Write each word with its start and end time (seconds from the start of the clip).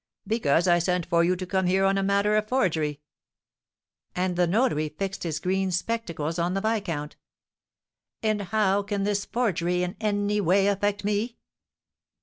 "Because 0.25 0.67
I 0.67 0.79
sent 0.79 1.05
for 1.05 1.23
you 1.23 1.35
to 1.35 1.45
come 1.45 1.67
here 1.67 1.85
on 1.85 1.95
a 1.95 2.01
matter 2.01 2.35
of 2.35 2.49
forgery." 2.49 3.01
And 4.15 4.35
the 4.35 4.47
notary 4.47 4.89
fixed 4.89 5.21
his 5.21 5.37
green 5.39 5.69
spectacles 5.69 6.39
on 6.39 6.55
the 6.55 6.59
viscount. 6.61 7.17
"And 8.23 8.41
how 8.41 8.81
can 8.81 9.03
this 9.03 9.25
forgery 9.25 9.83
in 9.83 9.95
any 9.99 10.41
way 10.41 10.65
affect 10.65 11.03
me?" 11.03 11.37